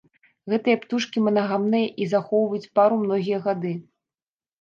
[0.51, 3.75] Гэтыя птушкі манагамныя і захоўваюць пару многія гады.